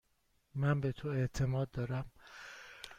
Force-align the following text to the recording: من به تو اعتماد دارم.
من 0.55 0.81
به 0.81 0.91
تو 0.91 1.07
اعتماد 1.09 1.71
دارم. 1.71 2.05